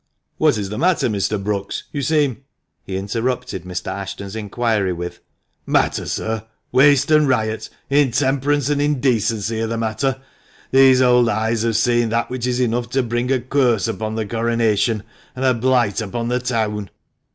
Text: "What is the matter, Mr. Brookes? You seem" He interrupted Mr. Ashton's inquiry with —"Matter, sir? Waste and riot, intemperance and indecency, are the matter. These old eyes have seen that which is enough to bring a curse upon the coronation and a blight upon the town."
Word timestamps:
"What 0.39 0.57
is 0.57 0.69
the 0.69 0.79
matter, 0.79 1.09
Mr. 1.09 1.37
Brookes? 1.43 1.83
You 1.93 2.01
seem" 2.01 2.43
He 2.87 2.97
interrupted 2.97 3.65
Mr. 3.65 3.91
Ashton's 3.91 4.35
inquiry 4.35 4.91
with 4.93 5.19
—"Matter, 5.77 6.07
sir? 6.07 6.45
Waste 6.71 7.11
and 7.11 7.27
riot, 7.29 7.69
intemperance 7.87 8.71
and 8.71 8.81
indecency, 8.81 9.61
are 9.61 9.67
the 9.67 9.77
matter. 9.77 10.19
These 10.71 11.03
old 11.03 11.29
eyes 11.29 11.61
have 11.61 11.77
seen 11.77 12.09
that 12.09 12.31
which 12.31 12.47
is 12.47 12.59
enough 12.59 12.89
to 12.89 13.03
bring 13.03 13.31
a 13.31 13.39
curse 13.39 13.87
upon 13.87 14.15
the 14.15 14.25
coronation 14.25 15.03
and 15.35 15.45
a 15.45 15.53
blight 15.53 16.01
upon 16.01 16.29
the 16.29 16.39
town." 16.39 16.89